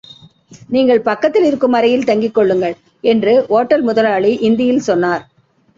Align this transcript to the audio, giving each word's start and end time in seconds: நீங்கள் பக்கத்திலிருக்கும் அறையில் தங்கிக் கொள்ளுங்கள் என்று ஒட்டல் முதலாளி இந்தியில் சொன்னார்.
நீங்கள் 0.69 1.01
பக்கத்திலிருக்கும் 1.01 1.71
அறையில் 1.71 2.03
தங்கிக் 2.03 2.33
கொள்ளுங்கள் 2.33 2.75
என்று 3.03 3.35
ஒட்டல் 3.49 3.83
முதலாளி 3.83 4.33
இந்தியில் 4.41 4.85
சொன்னார். 4.89 5.23